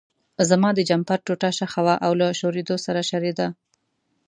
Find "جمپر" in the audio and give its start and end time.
0.89-1.19